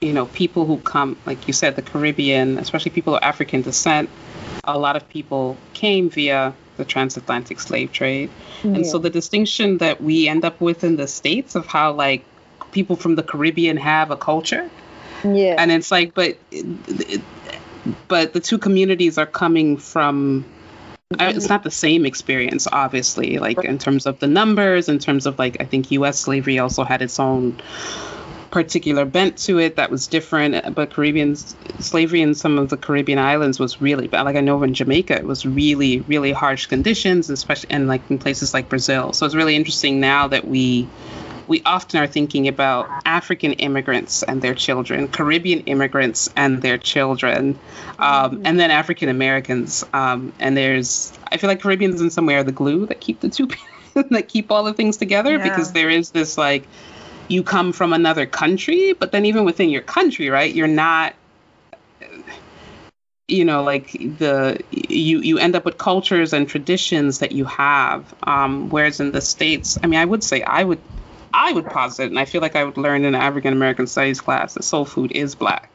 [0.00, 4.08] you know, people who come, like you said, the Caribbean, especially people of African descent.
[4.64, 8.30] A lot of people came via the transatlantic slave trade,
[8.62, 8.72] yeah.
[8.72, 12.24] and so the distinction that we end up with in the states of how like
[12.72, 14.70] people from the Caribbean have a culture,
[15.24, 16.38] yeah, and it's like, but,
[18.08, 20.44] but the two communities are coming from
[21.12, 25.38] it's not the same experience, obviously, like in terms of the numbers, in terms of
[25.38, 27.60] like, I think US slavery also had its own
[28.50, 30.74] particular bent to it that was different.
[30.74, 34.22] But Caribbean slavery in some of the Caribbean islands was really bad.
[34.22, 38.18] Like I know in Jamaica, it was really, really harsh conditions, especially and like in
[38.18, 39.12] places like Brazil.
[39.12, 40.88] So it's really interesting now that we
[41.48, 47.58] we often are thinking about African immigrants and their children, Caribbean immigrants and their children,
[47.98, 48.46] um, mm-hmm.
[48.46, 49.84] and then African Americans.
[49.92, 53.20] Um, and there's, I feel like Caribbeans in some way are the glue that keep
[53.20, 53.48] the two,
[53.94, 55.42] that keep all the things together yeah.
[55.42, 56.66] because there is this like,
[57.28, 61.14] you come from another country, but then even within your country, right, you're not
[63.28, 68.14] you know like the you you end up with cultures and traditions that you have
[68.22, 70.78] um, whereas in the states i mean i would say i would
[71.36, 74.22] I would posit, and I feel like I would learn in an African American studies
[74.22, 75.70] class that soul food is black.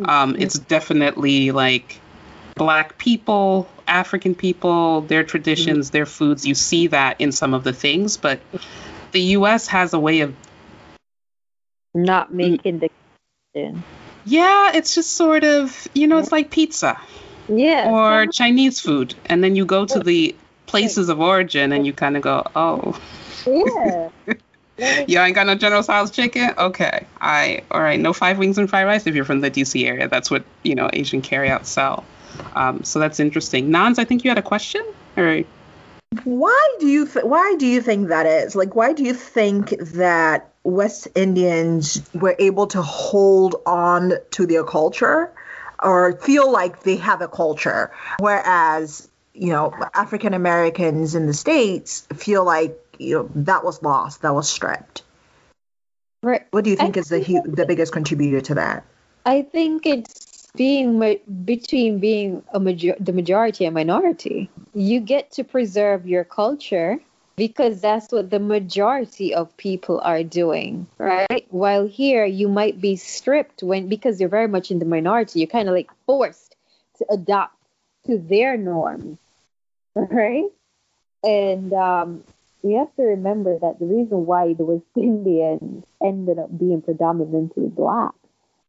[0.00, 0.08] Mm-hmm.
[0.08, 2.00] Um, it's definitely like
[2.54, 5.30] black people, African people, their mm-hmm.
[5.30, 6.46] traditions, their foods.
[6.46, 8.38] You see that in some of the things, but
[9.10, 10.32] the US has a way of
[11.92, 12.34] Not mm.
[12.34, 12.90] making the
[14.24, 17.00] yeah, it's just sort of, you know, it's like pizza
[17.48, 17.90] Yeah.
[17.90, 20.34] or Chinese food and then you go to the
[20.66, 22.98] places of origin and you kind of go, "Oh,
[23.46, 24.08] yeah.
[24.78, 26.50] you ain't got no General Tso's chicken?
[26.58, 27.06] Okay.
[27.20, 30.08] I all right, no five wings and fried rice if you're from the DC area.
[30.08, 32.04] That's what, you know, Asian carryout sell.
[32.54, 33.70] Um, so that's interesting.
[33.70, 34.84] Nans, I think you had a question?
[35.16, 35.46] All right.
[36.24, 38.54] Why do you th- why do you think that is?
[38.54, 44.64] Like why do you think that West Indians were able to hold on to their
[44.64, 45.32] culture
[45.82, 52.06] or feel like they have a culture whereas, you know, African Americans in the states
[52.14, 55.02] feel like, you know, that was lost, that was stripped.
[56.22, 56.46] Right.
[56.50, 58.84] What do you think I is the hu- the biggest contributor to that?
[59.26, 64.50] I think it's being ma- between being a major- the majority and minority.
[64.74, 67.00] You get to preserve your culture
[67.36, 71.46] because that's what the majority of people are doing, right?
[71.50, 75.48] While here you might be stripped when because you're very much in the minority, you're
[75.48, 76.56] kind of like forced
[76.98, 77.56] to adapt
[78.06, 79.18] to their norms,
[79.94, 80.44] right?
[81.24, 82.24] And um,
[82.64, 87.68] you have to remember that the reason why the West Indians ended up being predominantly
[87.68, 88.14] black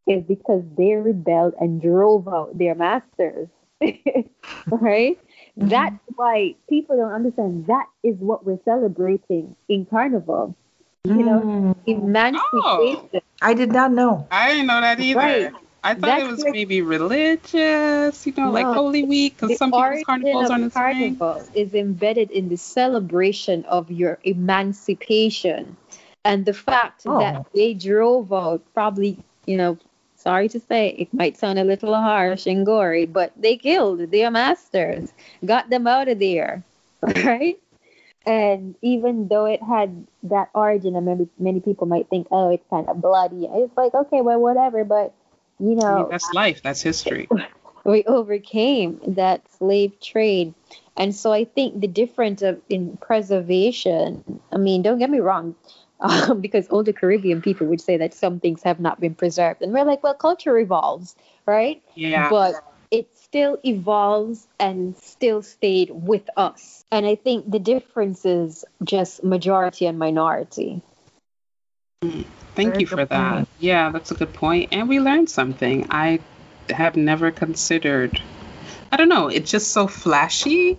[0.06, 3.48] is because they rebelled and drove out their masters.
[3.82, 5.18] right?
[5.58, 5.68] Mm-hmm.
[5.70, 10.56] That's why people don't understand that is what we're celebrating in Carnival.
[11.06, 11.76] You know, mm.
[11.86, 13.10] emancipation.
[13.14, 13.20] Oh.
[13.42, 14.28] I did not know.
[14.32, 15.20] I didn't know that either.
[15.20, 15.54] Right.
[15.86, 19.72] I thought That's it was like- maybe religious, you know, like Holy Week, because some
[19.72, 25.78] people's carnivals aren't carnival is embedded in the celebration of your emancipation.
[26.24, 27.20] And the fact Oh.
[27.20, 29.78] that they drove out probably you know
[30.16, 34.32] sorry to say it might sound a little harsh and gory but they killed their
[34.32, 35.14] masters
[35.46, 36.64] got them out of there
[37.24, 37.60] right?
[38.26, 42.66] And even though it had that origin and maybe many people might think oh it's
[42.72, 43.46] kind of bloody.
[43.46, 45.14] It's like okay well whatever but
[45.60, 46.62] you I know mean, that's life.
[46.64, 47.28] That's history.
[47.86, 50.54] we overcame that slave trade.
[50.98, 55.56] And so I think the difference of in preservation, I mean, don't get me wrong,
[56.00, 59.62] um, because older Caribbean people would say that some things have not been preserved.
[59.62, 61.16] And we're like, well, culture evolves,
[61.46, 61.82] right?
[61.96, 62.30] Yeah.
[62.30, 62.56] But
[62.92, 66.86] it still evolves and still stayed with us.
[66.92, 70.82] And I think the difference is just majority and minority.
[72.56, 73.46] Thank Very you for that.
[73.46, 73.50] point.
[73.60, 74.70] Yeah, that's a good point.
[74.72, 75.88] And we learned something.
[75.90, 76.20] I
[76.70, 78.20] have never considered.
[78.92, 79.28] I don't know.
[79.28, 80.78] It's just so flashy,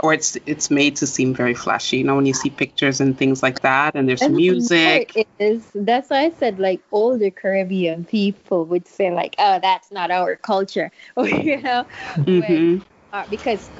[0.00, 1.98] or it's it's made to seem very flashy.
[1.98, 5.14] You know, when you see pictures and things like that, and there's And music.
[5.38, 10.10] Is that's why I said like older Caribbean people would say like, oh, that's not
[10.10, 12.78] our culture, or you know, hmm
[13.12, 13.70] uh, because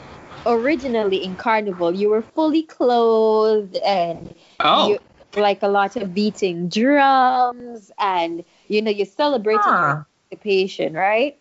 [0.47, 4.99] originally in Carnival you were fully clothed and Oh, you,
[5.37, 10.05] like a lot of beating drums and you know you're celebrating Huh.
[10.31, 11.37] participation, right?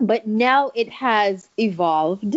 [0.00, 2.36] But now it has evolved.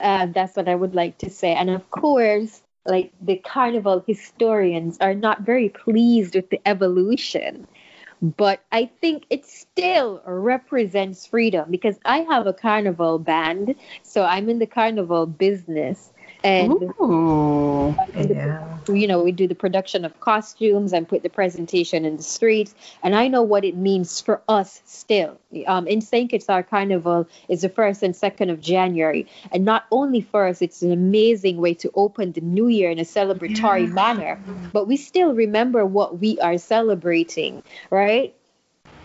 [0.00, 1.54] Uh, that's what I would like to say.
[1.54, 7.66] And of course, like the carnival historians are not very pleased with the evolution.
[8.20, 13.74] But I think it still represents freedom because I have a carnival band.
[14.02, 16.11] So I'm in the carnival business.
[16.44, 17.96] And Ooh.
[18.14, 18.78] Yeah.
[18.88, 22.74] you know, we do the production of costumes and put the presentation in the streets.
[23.02, 25.38] And I know what it means for us still.
[25.66, 26.30] Um, in St.
[26.30, 29.26] Kitts, our carnival is the first and second of January.
[29.52, 32.98] And not only for us, it's an amazing way to open the new year in
[32.98, 34.40] a celebratory manner,
[34.72, 38.34] but we still remember what we are celebrating, right?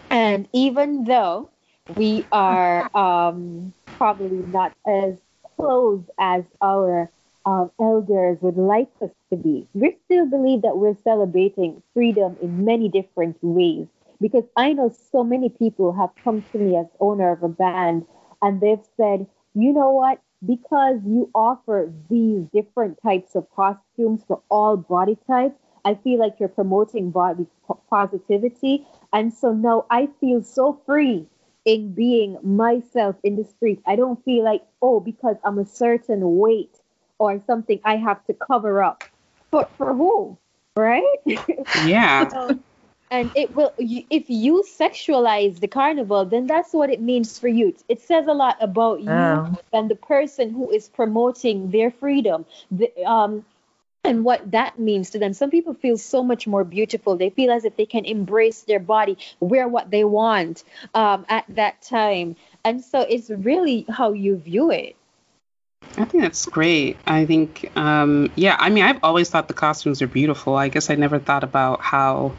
[0.09, 1.49] And even though
[1.87, 5.17] we are um, probably not as
[5.57, 7.09] close as our
[7.47, 9.65] um, elders would like us to be.
[9.73, 13.87] We still believe that we're celebrating freedom in many different ways
[14.19, 18.05] because I know so many people have come to me as owner of a band
[18.41, 20.19] and they've said, you know what?
[20.45, 25.55] Because you offer these different types of costumes for all body types,
[25.85, 27.47] I feel like you're promoting body
[27.89, 28.85] positivity.
[29.13, 31.27] And so now I feel so free
[31.63, 33.81] in being myself in the street.
[33.87, 36.76] I don't feel like, oh, because I'm a certain weight
[37.19, 39.03] or something I have to cover up.
[39.51, 40.37] But for who?
[40.75, 41.17] Right?
[41.73, 42.25] Yeah.
[42.33, 42.63] Um,
[43.11, 47.73] and it will if you sexualize the carnival then that's what it means for you
[47.87, 49.57] it says a lot about you Oh.
[49.73, 53.45] and the person who is promoting their freedom the, um
[54.03, 57.51] and what that means to them some people feel so much more beautiful they feel
[57.51, 62.35] as if they can embrace their body wear what they want um, at that time
[62.65, 64.96] And so it's really how you view it.
[65.97, 66.97] I think that's great.
[67.07, 70.55] I think, um, yeah, I mean, I've always thought the costumes are beautiful.
[70.55, 72.33] I guess I never thought about how,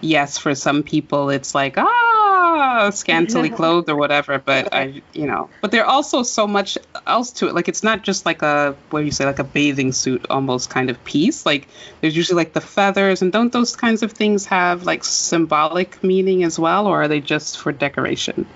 [0.00, 5.50] yes, for some people it's like, ah, scantily clothed or whatever, but I, you know,
[5.62, 7.54] but there also so much else to it.
[7.54, 10.70] Like, it's not just like a, what do you say, like a bathing suit almost
[10.70, 11.44] kind of piece.
[11.44, 11.66] Like,
[12.00, 16.44] there's usually like the feathers, and don't those kinds of things have like symbolic meaning
[16.44, 18.46] as well, or are they just for decoration?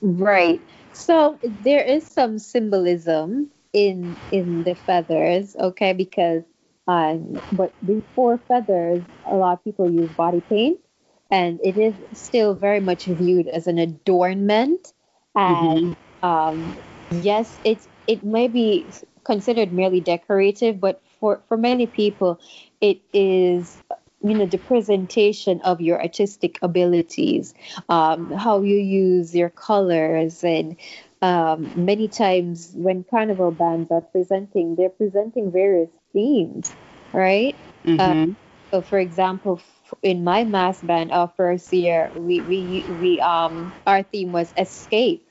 [0.00, 0.60] Right.
[0.92, 5.92] So there is some symbolism in in the feathers, okay?
[5.92, 6.42] Because
[6.86, 10.80] um, but before feathers, a lot of people use body paint,
[11.30, 14.92] and it is still very much viewed as an adornment.
[15.34, 16.26] And mm-hmm.
[16.26, 16.76] um,
[17.22, 18.86] yes, it's it may be
[19.24, 22.40] considered merely decorative, but for for many people,
[22.80, 23.78] it is
[24.22, 27.54] you know the presentation of your artistic abilities
[27.88, 30.76] um, how you use your colors and
[31.20, 36.72] um, many times when carnival bands are presenting they're presenting various themes
[37.12, 38.30] right mm-hmm.
[38.30, 38.34] uh,
[38.70, 39.60] so for example
[40.02, 45.26] in my mass band our first year we we, we um our theme was escape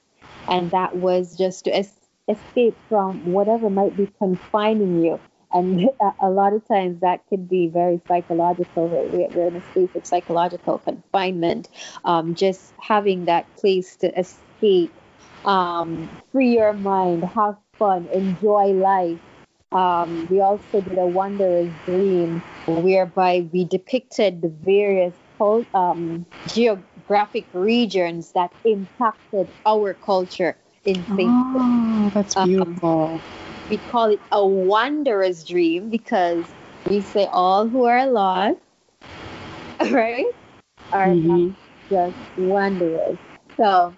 [0.47, 5.19] and that was just to es- escape from whatever might be confining you
[5.53, 5.89] and
[6.21, 8.89] a lot of times that could be very psychological.
[8.89, 11.69] We're in a space of psychological confinement.
[12.05, 14.93] Um, just having that place to escape,
[15.45, 19.19] um, free your mind, have fun, enjoy life.
[19.71, 25.15] Um, we also did a wanderer's dream whereby we depicted the various
[25.73, 31.29] um, geographic regions that impacted our culture in St.
[31.29, 33.23] Oh, that's um, beautiful
[33.69, 36.53] we call it a wanderer's dream because
[36.89, 38.57] we say all who are lost,
[39.91, 40.25] right,
[40.91, 41.51] are mm-hmm.
[41.91, 43.17] just wanderers.
[43.57, 43.95] So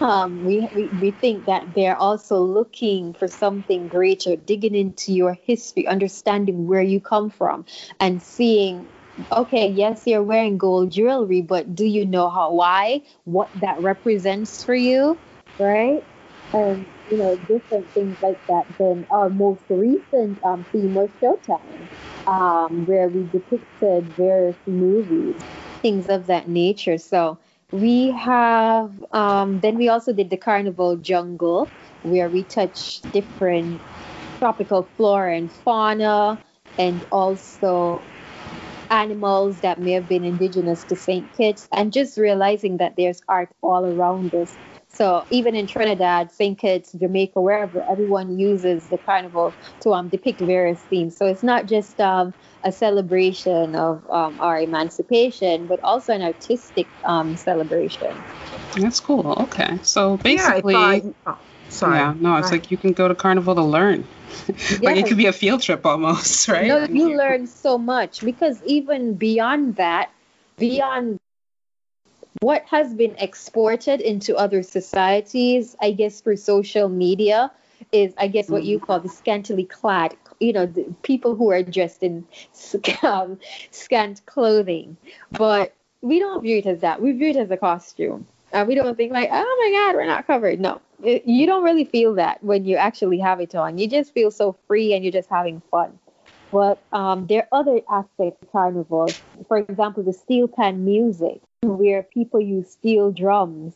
[0.00, 5.34] um, we, we, we think that they're also looking for something greater, digging into your
[5.34, 7.64] history, understanding where you come from,
[8.00, 8.88] and seeing,
[9.32, 14.64] okay, yes, you're wearing gold jewelry, but do you know how, why, what that represents
[14.64, 15.20] for you,
[15.58, 16.04] right?
[16.52, 18.64] And you know, different things like that.
[18.78, 21.88] Then our most recent um, theme was Showtime,
[22.26, 25.42] um, where we depicted various movies,
[25.82, 26.98] things of that nature.
[26.98, 27.38] So
[27.70, 33.82] we have, um, then we also did the Carnival Jungle, where we touched different
[34.38, 36.40] tropical flora and fauna,
[36.78, 38.06] and also
[38.90, 41.32] animals that may have been indigenous to St.
[41.32, 44.58] Kitts, and just realizing that there's art all around us
[44.98, 46.58] so even in Trinidad, St.
[46.58, 51.16] Kitts, Jamaica, wherever, everyone uses the carnival to um, depict various themes.
[51.16, 52.34] So it's not just um,
[52.64, 58.12] a celebration of um, our emancipation, but also an artistic um, celebration.
[58.76, 59.36] That's cool.
[59.42, 59.78] Okay.
[59.82, 61.98] So basically, yeah, thought, oh, sorry.
[61.98, 62.60] Yeah, no, it's right.
[62.60, 64.04] like you can go to carnival to learn.
[64.48, 64.98] like yes.
[64.98, 66.66] it could be a field trip almost, right?
[66.66, 70.10] No, you learn so much because even beyond that,
[70.58, 71.20] beyond
[72.40, 77.50] what has been exported into other societies, I guess, through social media,
[77.92, 78.86] is I guess what you mm-hmm.
[78.86, 82.26] call the scantily clad, you know, the people who are dressed in
[83.02, 83.38] um,
[83.70, 84.96] scant clothing.
[85.32, 87.02] But we don't view it as that.
[87.02, 88.26] We view it as a costume.
[88.52, 90.60] Uh, we don't think like, oh my God, we're not covered.
[90.60, 93.78] No, it, you don't really feel that when you actually have it on.
[93.78, 95.98] You just feel so free and you're just having fun.
[96.50, 99.08] But um, there are other aspects of carnival.
[99.48, 103.74] For example, the steel pan music where people use steel drums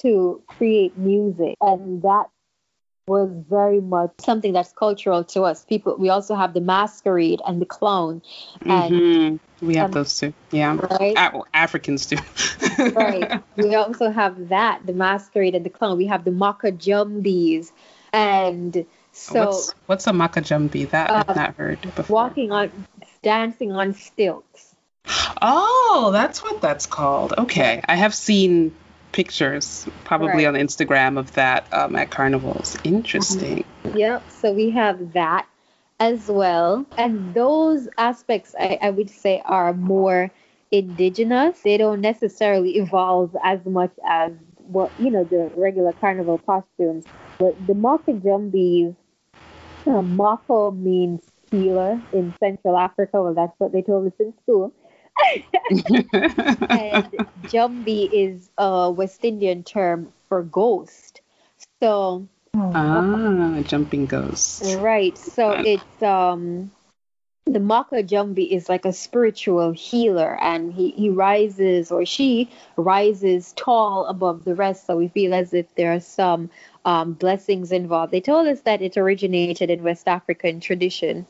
[0.00, 1.56] to create music.
[1.60, 2.26] And that
[3.06, 5.64] was very much something that's cultural to us.
[5.64, 8.22] People, we also have the masquerade and the clown.
[8.64, 9.66] And mm-hmm.
[9.66, 10.32] we have um, those too.
[10.50, 10.76] Yeah.
[10.76, 11.16] Right?
[11.16, 12.18] A- Africans too.
[12.92, 13.42] right.
[13.56, 15.98] We also have that, the masquerade and the clown.
[15.98, 17.72] We have the Makajumbies.
[18.12, 19.46] And so.
[19.46, 20.90] What's, what's a Makajumbi?
[20.90, 22.14] That uh, I've not heard before.
[22.14, 22.70] Walking on,
[23.22, 24.74] dancing on stilts.
[25.40, 27.34] Oh, that's what that's called.
[27.36, 27.82] Okay.
[27.86, 28.74] I have seen
[29.12, 30.46] pictures probably right.
[30.46, 32.78] on Instagram of that um, at carnivals.
[32.84, 33.64] Interesting.
[33.84, 33.98] Mm-hmm.
[33.98, 34.30] Yep.
[34.30, 35.46] So we have that
[36.00, 36.86] as well.
[36.96, 40.30] And those aspects, I, I would say, are more
[40.70, 41.60] indigenous.
[41.60, 47.04] They don't necessarily evolve as much as what, you know, the regular carnival costumes.
[47.38, 48.96] But the Maka Jumbies,
[49.86, 53.22] uh, Mako means healer in Central Africa.
[53.22, 54.72] Well, that's what they told us in school.
[56.70, 57.12] and
[57.46, 61.20] Jumbi is a West Indian term for ghost.
[61.80, 64.76] So ah, jumping ghost.
[64.80, 65.16] Right.
[65.18, 66.70] So it's um
[67.44, 73.52] the Maka Jambi is like a spiritual healer and he, he rises or she rises
[73.56, 74.86] tall above the rest.
[74.86, 76.50] So we feel as if there are some
[76.84, 78.12] um, blessings involved.
[78.12, 81.26] They told us that it originated in West African tradition.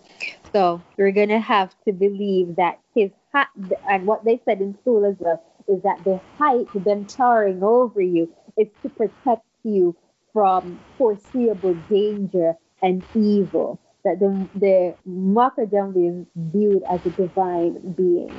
[0.53, 3.49] So we're going to have to believe that his hat,
[3.89, 8.03] and what they said in school as well, is that the height, them towering over
[8.03, 9.97] you, is to protect you
[10.35, 18.35] from foreseeable danger and evil that the, the Makajambi is viewed as a divine being.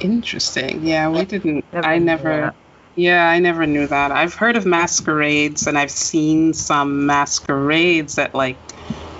[0.00, 0.86] Interesting.
[0.86, 1.64] Yeah, we didn't.
[1.72, 2.54] Never I never.
[2.94, 4.10] Yeah, I never knew that.
[4.10, 8.56] I've heard of masquerades and I've seen some masquerades at like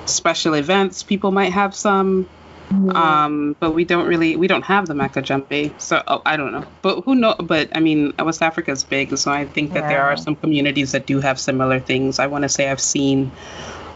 [0.06, 1.02] special events.
[1.04, 2.28] People might have some,
[2.70, 2.90] mm-hmm.
[2.90, 5.80] um, but we don't really we don't have the Makajambi.
[5.80, 6.64] So oh, I don't know.
[6.82, 7.34] But who know?
[7.34, 9.88] But I mean, West Africa is big, so I think that yeah.
[9.88, 12.18] there are some communities that do have similar things.
[12.18, 13.30] I want to say I've seen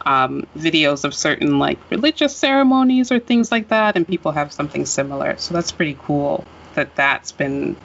[0.06, 4.86] um, videos of certain like religious ceremonies or things like that, and people have something
[4.86, 5.36] similar.
[5.38, 6.44] So that's pretty cool
[6.74, 7.76] that that's been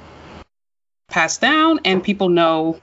[1.10, 2.80] passed down and people know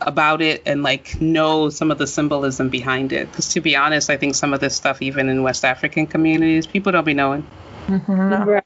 [0.00, 3.30] about it and like know some of the symbolism behind it.
[3.30, 6.66] Because to be honest, I think some of this stuff, even in West African communities,
[6.66, 7.46] people don't be knowing.
[7.86, 8.58] Mm-hmm.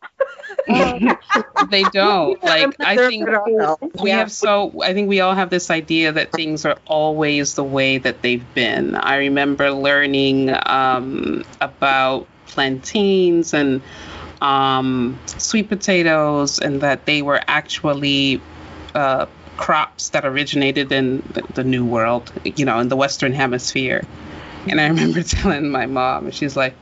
[0.66, 2.42] They don't.
[2.42, 3.28] Like I think
[4.00, 7.64] we have so I think we all have this idea that things are always the
[7.64, 8.94] way that they've been.
[8.94, 13.82] I remember learning um, about plantains and
[14.40, 18.40] um, sweet potatoes and that they were actually
[18.94, 24.04] uh, crops that originated in the, the New World, you know, in the Western Hemisphere.
[24.68, 26.74] And I remember telling my mom, and she's like,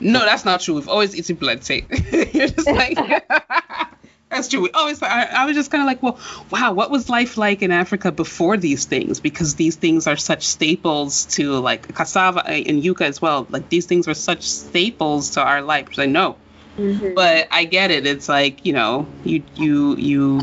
[0.00, 0.74] no, that's not true.
[0.74, 1.86] We've always eaten plantain.
[2.12, 2.98] You're just like,
[4.30, 4.62] that's true.
[4.62, 5.02] We always.
[5.02, 6.18] I, I was just kind of like, well,
[6.50, 9.20] wow, what was life like in Africa before these things?
[9.20, 13.46] Because these things are such staples to like cassava and yuca as well.
[13.50, 15.98] Like these things were such staples to our life.
[15.98, 16.36] I know,
[16.76, 17.14] mm-hmm.
[17.14, 18.06] but I get it.
[18.06, 20.40] It's like you know, you you you.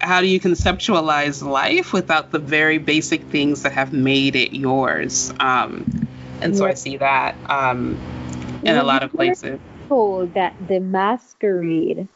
[0.00, 5.32] How do you conceptualize life without the very basic things that have made it yours?
[5.38, 6.08] Um,
[6.40, 6.70] and so yeah.
[6.70, 7.36] I see that.
[7.48, 7.98] Um,
[8.62, 9.58] in a lot of places.
[9.88, 12.06] Told that the masquerade,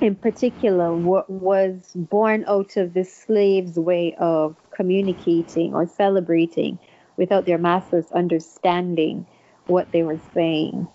[0.00, 6.78] in particular, was born out of the slaves' way of communicating or celebrating
[7.16, 9.26] without their masters understanding
[9.66, 10.86] what they were saying.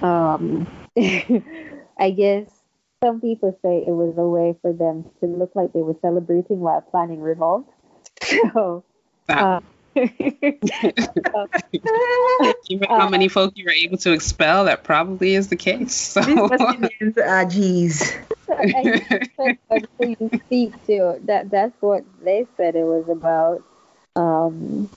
[0.00, 2.48] Um, I guess
[3.04, 6.60] some people say it was a way for them to look like they were celebrating
[6.60, 7.66] while planning revolt.
[8.54, 8.84] So,
[9.28, 9.60] uh,
[12.68, 15.94] Given how many folk you were able to expel, that probably is the case.
[15.94, 16.22] So.
[16.22, 18.14] These Palestinians are G's.
[20.00, 21.50] you speak to that.
[21.50, 23.64] That's what they said it was about.
[24.16, 24.88] Um,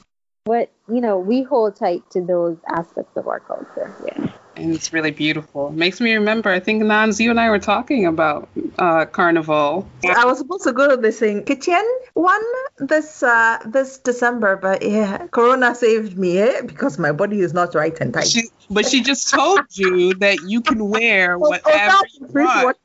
[0.46, 3.94] but you know, we hold tight to those aspects of our culture.
[4.06, 5.70] Yeah and it's really beautiful.
[5.70, 6.50] It makes me remember.
[6.50, 9.88] I think Nans, you and I were talking about uh, Carnival.
[10.08, 11.84] I was supposed to go to this in Kittitian
[12.14, 12.44] one
[12.78, 16.62] this uh, this December, but yeah, Corona saved me eh?
[16.62, 18.28] because my body is not right and tight.
[18.28, 22.78] She, but she just told you that you can wear whatever you want.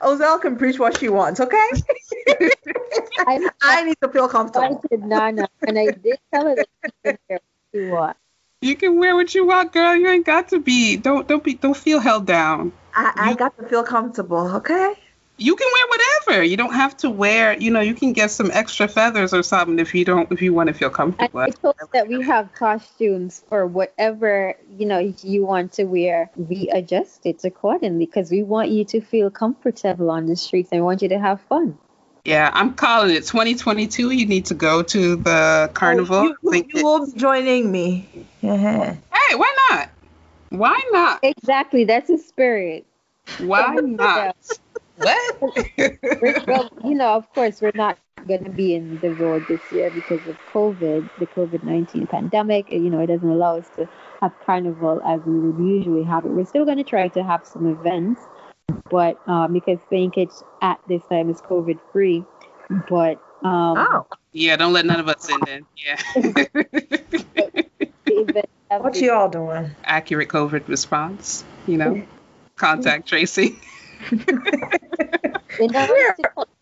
[0.00, 1.68] Ozell can preach what she wants, okay?
[3.18, 4.80] I, I need to feel comfortable.
[4.84, 5.34] I did not
[5.66, 8.20] and I did tell her that she can wear what she wants.
[8.60, 9.94] You can wear what you want, girl.
[9.94, 10.96] You ain't got to be.
[10.96, 11.54] Don't don't be.
[11.54, 12.72] Don't feel held down.
[12.92, 14.56] I, I you, got to feel comfortable.
[14.56, 14.94] Okay.
[15.36, 16.42] You can wear whatever.
[16.42, 17.56] You don't have to wear.
[17.56, 20.32] You know, you can get some extra feathers or something if you don't.
[20.32, 21.38] If you want to feel comfortable.
[21.38, 26.28] I told that we have costumes for whatever you know you want to wear.
[26.34, 30.84] We adjust it accordingly because we want you to feel comfortable on the streets and
[30.84, 31.78] want you to have fun.
[32.24, 34.10] Yeah, I'm calling it 2022.
[34.10, 36.16] You need to go to the carnival.
[36.16, 38.26] Oh, you, you will be joining me.
[38.40, 38.94] Yeah.
[39.12, 39.90] Hey, why not?
[40.50, 41.20] Why not?
[41.22, 41.84] Exactly.
[41.84, 42.86] That's the spirit.
[43.38, 44.36] Why not?
[44.96, 45.40] what?
[46.46, 49.90] well, you know, of course, we're not going to be in the road this year
[49.90, 52.70] because of COVID, the COVID 19 pandemic.
[52.70, 53.88] You know, it doesn't allow us to
[54.20, 56.30] have carnival as we would usually have it.
[56.30, 58.22] We're still going to try to have some events
[58.90, 60.12] but um, because St.
[60.12, 62.24] Kitts at this time is COVID free.
[62.88, 65.66] But um, oh, yeah, don't let none of us in then.
[65.76, 66.00] Yeah.
[68.78, 69.70] what you all doing?
[69.84, 71.44] Accurate COVID response.
[71.66, 72.02] You know,
[72.56, 73.58] contact tracing.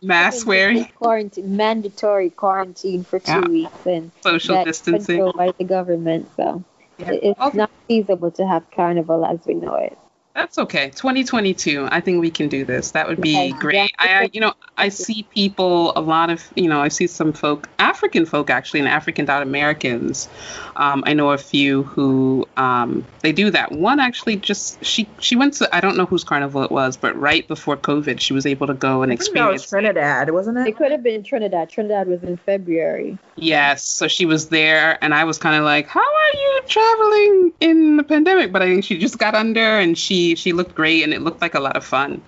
[0.01, 3.47] Mask wearing, quarantine, mandatory quarantine for two yeah.
[3.47, 6.29] weeks, and social distancing by the government.
[6.35, 6.63] So
[6.97, 7.11] yeah.
[7.11, 9.97] it's not feasible to have carnival as we know it.
[10.37, 10.91] That's okay.
[10.91, 11.87] 2022.
[11.89, 12.91] I think we can do this.
[12.91, 13.86] That would be great.
[13.99, 17.67] I, you know, I see people, a lot of, you know, I see some folk,
[17.79, 20.29] African folk actually, and African dot Americans.
[20.75, 23.71] Um, I know a few who um, they do that.
[23.71, 27.19] One actually just she she went to I don't know whose carnival it was, but
[27.19, 29.47] right before COVID, she was able to go and experience.
[29.47, 30.67] That was Trinidad, wasn't it?
[30.67, 31.69] It could have been Trinidad.
[31.69, 33.17] Trinidad was in February.
[33.35, 37.53] Yes, so she was there, and I was kind of like, "How are you traveling
[37.61, 41.03] in the pandemic?" But I think she just got under, and she she looked great,
[41.03, 42.21] and it looked like a lot of fun.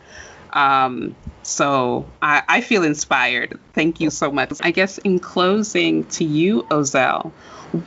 [0.53, 3.59] Um, so I, I feel inspired.
[3.73, 4.51] Thank you so much.
[4.61, 7.31] I guess in closing to you, Ozell,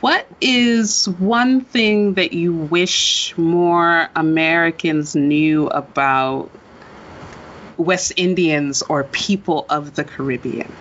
[0.01, 6.49] what is one thing that you wish more Americans knew about
[7.77, 10.71] West Indians or people of the Caribbean?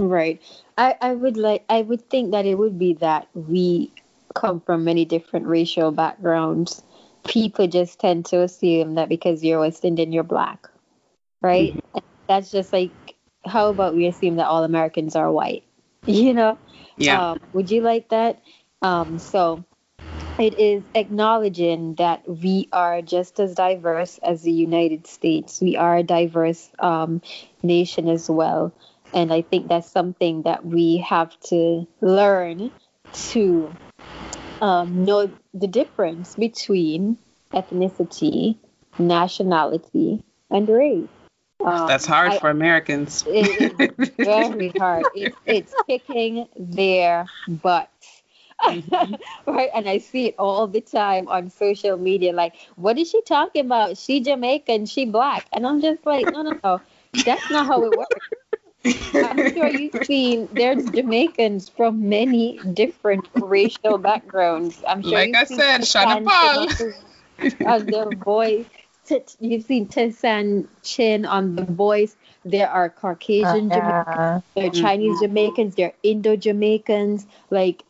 [0.00, 0.40] Right.
[0.78, 3.92] I, I would like I would think that it would be that we
[4.34, 6.82] come from many different racial backgrounds.
[7.26, 10.68] People just tend to assume that because you're West Indian, you're black.
[11.42, 11.74] Right?
[11.74, 11.98] Mm-hmm.
[12.28, 12.90] That's just like
[13.44, 15.64] how about we assume that all Americans are white?
[16.04, 16.58] You know?
[16.96, 17.30] Yeah.
[17.30, 18.42] Um, would you like that?
[18.82, 19.64] Um, so
[20.38, 25.60] it is acknowledging that we are just as diverse as the United States.
[25.60, 27.22] We are a diverse um,
[27.62, 28.72] nation as well.
[29.14, 32.72] And I think that's something that we have to learn
[33.30, 33.72] to
[34.60, 37.18] um, know the difference between
[37.52, 38.56] ethnicity,
[38.98, 41.08] nationality, and race.
[41.64, 43.24] Um, That's hard I, for Americans.
[43.26, 45.04] It's very hard.
[45.14, 48.22] It, it's kicking their butts.
[48.64, 49.14] Mm-hmm.
[49.52, 53.20] right and i see it all the time on social media like what is she
[53.22, 56.80] talking about she jamaican she black and i'm just like no no no
[57.24, 58.28] that's not how it works
[59.14, 65.42] i'm sure you've seen there's jamaicans from many different racial backgrounds i'm sure like i
[65.42, 66.68] said Sean Paul
[67.66, 68.66] as their voice
[69.40, 72.16] you've seen Tessanne Chin on The Voice.
[72.44, 75.24] There are Caucasian uh, Jamaicans, there are Chinese mm-hmm.
[75.24, 77.26] Jamaicans, there are Indo Jamaicans.
[77.50, 77.82] Like,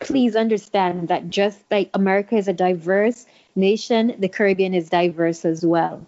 [0.00, 5.64] please understand that just like America is a diverse nation, the Caribbean is diverse as
[5.64, 6.04] well.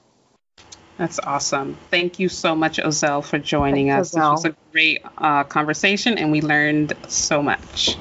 [0.99, 1.77] That's awesome.
[1.91, 4.19] Thank you so much, Ozell, for joining Thanks, us.
[4.19, 4.37] Ozell.
[4.37, 7.97] This was a great uh, conversation, and we learned so much.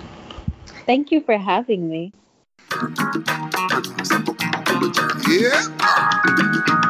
[0.85, 2.13] Thank you for having me.
[5.27, 6.84] Yeah.